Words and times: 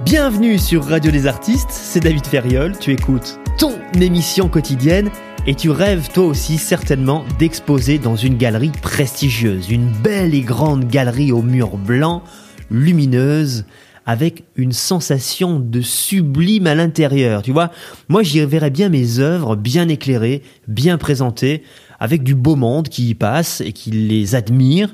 Bienvenue 0.00 0.58
sur 0.58 0.84
Radio 0.84 1.12
des 1.12 1.26
Artistes, 1.26 1.70
c'est 1.70 2.00
David 2.00 2.26
Ferriol, 2.26 2.76
tu 2.78 2.92
écoutes 2.92 3.38
ton 3.58 3.72
émission 4.00 4.48
quotidienne 4.48 5.10
et 5.46 5.54
tu 5.54 5.70
rêves 5.70 6.08
toi 6.12 6.24
aussi 6.24 6.58
certainement 6.58 7.24
d'exposer 7.38 7.98
dans 7.98 8.16
une 8.16 8.36
galerie 8.36 8.72
prestigieuse, 8.82 9.70
une 9.70 9.92
belle 10.02 10.34
et 10.34 10.40
grande 10.40 10.88
galerie 10.88 11.30
aux 11.30 11.42
murs 11.42 11.76
blancs, 11.76 12.22
lumineuse, 12.70 13.64
avec 14.04 14.44
une 14.56 14.72
sensation 14.72 15.60
de 15.60 15.80
sublime 15.82 16.66
à 16.66 16.74
l'intérieur. 16.74 17.42
Tu 17.42 17.52
vois, 17.52 17.70
moi 18.08 18.22
j'y 18.22 18.44
verrais 18.44 18.70
bien 18.70 18.88
mes 18.88 19.20
œuvres 19.20 19.54
bien 19.54 19.88
éclairées, 19.88 20.42
bien 20.66 20.98
présentées, 20.98 21.62
avec 22.00 22.24
du 22.24 22.34
beau 22.34 22.56
monde 22.56 22.88
qui 22.88 23.10
y 23.10 23.14
passe 23.14 23.60
et 23.60 23.72
qui 23.72 23.90
les 23.90 24.34
admire 24.34 24.92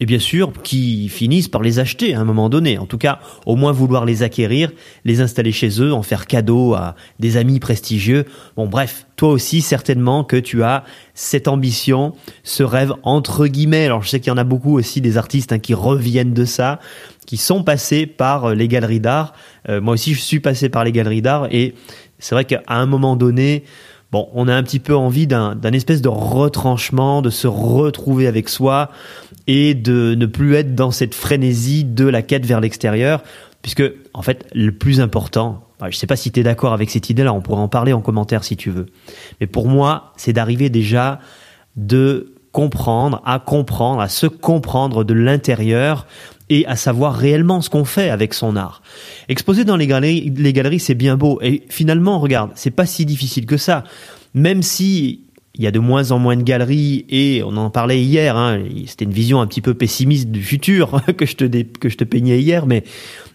et 0.00 0.06
bien 0.06 0.18
sûr 0.18 0.52
qui 0.62 1.08
finissent 1.08 1.48
par 1.48 1.62
les 1.62 1.78
acheter 1.78 2.14
à 2.14 2.20
un 2.20 2.24
moment 2.24 2.48
donné. 2.48 2.78
En 2.78 2.86
tout 2.86 2.98
cas, 2.98 3.18
au 3.46 3.56
moins 3.56 3.72
vouloir 3.72 4.04
les 4.04 4.22
acquérir, 4.22 4.70
les 5.04 5.20
installer 5.20 5.52
chez 5.52 5.80
eux, 5.80 5.92
en 5.92 6.02
faire 6.02 6.26
cadeau 6.26 6.74
à 6.74 6.94
des 7.18 7.36
amis 7.36 7.58
prestigieux. 7.58 8.24
Bon, 8.56 8.66
bref, 8.66 9.06
toi 9.16 9.30
aussi 9.30 9.60
certainement 9.60 10.22
que 10.22 10.36
tu 10.36 10.62
as 10.62 10.84
cette 11.14 11.48
ambition, 11.48 12.14
ce 12.44 12.62
rêve 12.62 12.92
entre 13.02 13.46
guillemets. 13.48 13.86
Alors 13.86 14.02
je 14.02 14.08
sais 14.08 14.20
qu'il 14.20 14.30
y 14.30 14.34
en 14.34 14.38
a 14.38 14.44
beaucoup 14.44 14.78
aussi 14.78 15.00
des 15.00 15.16
artistes 15.16 15.52
hein, 15.52 15.58
qui 15.58 15.74
reviennent 15.74 16.34
de 16.34 16.44
ça, 16.44 16.78
qui 17.26 17.36
sont 17.36 17.64
passés 17.64 18.06
par 18.06 18.54
les 18.54 18.68
galeries 18.68 19.00
d'art. 19.00 19.32
Euh, 19.68 19.80
moi 19.80 19.94
aussi, 19.94 20.14
je 20.14 20.20
suis 20.20 20.40
passé 20.40 20.68
par 20.68 20.84
les 20.84 20.92
galeries 20.92 21.22
d'art 21.22 21.48
et 21.50 21.74
c'est 22.20 22.34
vrai 22.34 22.44
qu'à 22.44 22.62
un 22.68 22.86
moment 22.86 23.16
donné, 23.16 23.64
bon, 24.12 24.28
on 24.32 24.48
a 24.48 24.54
un 24.54 24.62
petit 24.62 24.78
peu 24.78 24.94
envie 24.94 25.26
d'un 25.26 25.60
espèce 25.72 26.02
de 26.02 26.08
retranchement, 26.08 27.22
de 27.22 27.30
se 27.30 27.46
retrouver 27.46 28.26
avec 28.26 28.48
soi 28.48 28.90
et 29.46 29.74
de 29.74 30.14
ne 30.14 30.26
plus 30.26 30.54
être 30.54 30.74
dans 30.74 30.90
cette 30.90 31.14
frénésie 31.14 31.84
de 31.84 32.06
la 32.06 32.22
quête 32.22 32.46
vers 32.46 32.60
l'extérieur, 32.60 33.22
puisque 33.62 33.84
en 34.14 34.22
fait, 34.22 34.46
le 34.54 34.72
plus 34.72 35.00
important, 35.00 35.64
je 35.80 35.86
ne 35.86 35.92
sais 35.92 36.06
pas 36.06 36.16
si 36.16 36.30
tu 36.30 36.40
es 36.40 36.42
d'accord 36.42 36.72
avec 36.72 36.90
cette 36.90 37.10
idée-là, 37.10 37.32
on 37.32 37.40
pourrait 37.40 37.60
en 37.60 37.68
parler 37.68 37.92
en 37.92 38.00
commentaire 38.00 38.44
si 38.44 38.56
tu 38.56 38.70
veux, 38.70 38.86
mais 39.40 39.46
pour 39.46 39.68
moi, 39.68 40.12
c'est 40.16 40.32
d'arriver 40.32 40.70
déjà 40.70 41.20
de 41.76 42.34
comprendre, 42.52 43.22
à 43.24 43.38
comprendre, 43.38 44.00
à 44.00 44.08
se 44.08 44.26
comprendre 44.26 45.04
de 45.04 45.14
l'intérieur 45.14 46.06
et 46.50 46.66
à 46.66 46.76
savoir 46.76 47.14
réellement 47.14 47.60
ce 47.60 47.70
qu'on 47.70 47.84
fait 47.84 48.10
avec 48.10 48.34
son 48.34 48.56
art. 48.56 48.82
Exposer 49.28 49.64
dans 49.64 49.76
les 49.76 49.86
galeries, 49.86 50.32
les 50.36 50.52
galeries, 50.52 50.80
c'est 50.80 50.94
bien 50.94 51.16
beau. 51.16 51.38
Et 51.42 51.64
finalement, 51.68 52.18
regarde, 52.18 52.50
c'est 52.54 52.70
pas 52.70 52.86
si 52.86 53.04
difficile 53.04 53.46
que 53.46 53.56
ça. 53.56 53.84
Même 54.34 54.62
si 54.62 55.27
il 55.58 55.64
y 55.64 55.66
a 55.66 55.72
de 55.72 55.80
moins 55.80 56.12
en 56.12 56.18
moins 56.20 56.36
de 56.36 56.42
galeries 56.42 57.04
et 57.08 57.42
on 57.44 57.56
en 57.56 57.68
parlait 57.68 58.00
hier. 58.00 58.36
Hein, 58.36 58.62
C'était 58.86 59.04
une 59.04 59.12
vision 59.12 59.40
un 59.40 59.46
petit 59.46 59.60
peu 59.60 59.74
pessimiste 59.74 60.30
du 60.30 60.42
futur 60.42 61.02
que 61.16 61.26
je 61.26 61.36
te 61.36 61.62
que 61.62 61.88
je 61.88 61.96
te 61.96 62.04
peignais 62.04 62.38
hier, 62.38 62.66
mais 62.66 62.84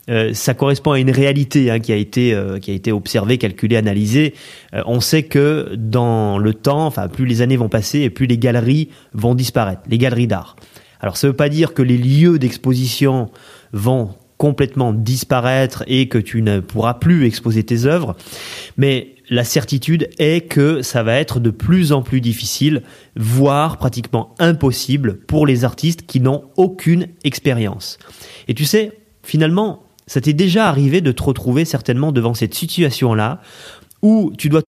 euh, 0.09 0.33
ça 0.33 0.53
correspond 0.53 0.91
à 0.91 0.99
une 0.99 1.11
réalité 1.11 1.69
hein, 1.69 1.79
qui 1.79 1.91
a 1.91 1.97
été 1.97 2.33
euh, 2.33 2.59
qui 2.59 2.71
a 2.71 2.73
été 2.73 2.93
observée, 2.93 3.37
calculée, 3.37 3.75
analysée. 3.75 4.33
Euh, 4.73 4.81
on 4.85 5.01
sait 5.01 5.23
que 5.23 5.75
dans 5.75 6.37
le 6.37 6.53
temps, 6.53 6.85
enfin 6.85 7.09
plus 7.09 7.25
les 7.25 7.41
années 7.41 7.57
vont 7.57 7.69
passer 7.69 7.99
et 7.99 8.09
plus 8.09 8.25
les 8.25 8.37
galeries 8.37 8.89
vont 9.13 9.35
disparaître, 9.35 9.81
les 9.89 9.97
galeries 9.97 10.27
d'art. 10.27 10.55
Alors 11.01 11.17
ça 11.17 11.27
ne 11.27 11.31
veut 11.31 11.35
pas 11.35 11.49
dire 11.49 11.73
que 11.73 11.81
les 11.81 11.97
lieux 11.97 12.39
d'exposition 12.39 13.29
vont 13.73 14.11
complètement 14.43 14.91
disparaître 14.91 15.85
et 15.87 16.09
que 16.09 16.17
tu 16.17 16.41
ne 16.41 16.59
pourras 16.59 16.95
plus 16.95 17.25
exposer 17.25 17.63
tes 17.63 17.85
œuvres, 17.85 18.17
mais 18.75 19.15
la 19.29 19.45
certitude 19.45 20.09
est 20.19 20.49
que 20.49 20.81
ça 20.81 21.01
va 21.01 21.15
être 21.15 21.39
de 21.39 21.49
plus 21.49 21.93
en 21.93 22.01
plus 22.01 22.19
difficile, 22.19 22.83
voire 23.15 23.77
pratiquement 23.77 24.35
impossible 24.39 25.19
pour 25.27 25.47
les 25.47 25.63
artistes 25.63 26.05
qui 26.05 26.19
n'ont 26.19 26.43
aucune 26.57 27.07
expérience. 27.23 27.99
Et 28.49 28.53
tu 28.53 28.65
sais, 28.65 28.91
finalement, 29.23 29.83
ça 30.07 30.19
t'est 30.19 30.33
déjà 30.33 30.67
arrivé 30.67 30.99
de 30.99 31.13
te 31.13 31.23
retrouver 31.23 31.63
certainement 31.63 32.11
devant 32.11 32.33
cette 32.33 32.53
situation-là 32.53 33.39
où 34.01 34.33
tu 34.37 34.49
dois 34.49 34.61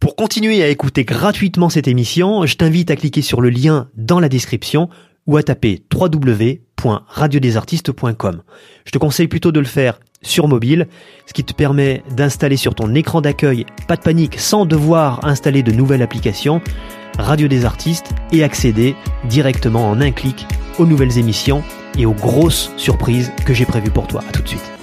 Pour 0.00 0.16
continuer 0.16 0.62
à 0.62 0.68
écouter 0.68 1.04
gratuitement 1.04 1.68
cette 1.68 1.88
émission, 1.88 2.46
je 2.46 2.56
t'invite 2.56 2.90
à 2.90 2.96
cliquer 2.96 3.20
sur 3.20 3.42
le 3.42 3.50
lien 3.50 3.90
dans 3.96 4.18
la 4.18 4.30
description 4.30 4.88
ou 5.28 5.36
à 5.36 5.44
taper 5.44 5.80
www.radiodesartistes.com. 5.94 8.42
Je 8.84 8.90
te 8.90 8.98
conseille 8.98 9.28
plutôt 9.28 9.52
de 9.52 9.60
le 9.60 9.66
faire 9.66 10.00
sur 10.22 10.48
mobile, 10.48 10.88
ce 11.26 11.32
qui 11.32 11.44
te 11.44 11.52
permet 11.52 12.02
d'installer 12.10 12.56
sur 12.56 12.74
ton 12.74 12.92
écran 12.96 13.20
d'accueil, 13.20 13.64
pas 13.86 13.94
de 13.94 14.02
panique, 14.02 14.40
sans 14.40 14.66
devoir 14.66 15.24
installer 15.24 15.62
de 15.62 15.70
nouvelles 15.70 16.02
applications, 16.02 16.60
Radio 17.18 17.46
des 17.46 17.64
Artistes 17.64 18.10
et 18.32 18.42
accéder 18.42 18.96
directement 19.28 19.88
en 19.88 20.00
un 20.00 20.10
clic 20.10 20.48
aux 20.78 20.86
nouvelles 20.86 21.18
émissions 21.18 21.62
et 21.96 22.06
aux 22.06 22.14
grosses 22.14 22.72
surprises 22.76 23.30
que 23.44 23.54
j'ai 23.54 23.66
prévues 23.66 23.90
pour 23.90 24.08
toi. 24.08 24.22
À 24.28 24.32
tout 24.32 24.42
de 24.42 24.48
suite. 24.48 24.77